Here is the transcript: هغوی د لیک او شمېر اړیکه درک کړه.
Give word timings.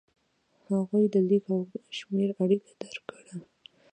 هغوی 0.69 1.03
د 1.13 1.15
لیک 1.29 1.45
او 1.53 1.61
شمېر 1.97 2.29
اړیکه 2.41 2.71
درک 2.81 3.03
کړه. 3.09 3.35